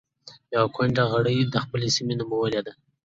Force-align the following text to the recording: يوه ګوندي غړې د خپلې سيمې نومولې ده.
يوه 0.53 0.67
ګوندي 0.75 1.03
غړې 1.11 1.35
د 1.53 1.55
خپلې 1.63 1.87
سيمې 1.95 2.15
نومولې 2.19 2.61
ده. 2.65 2.73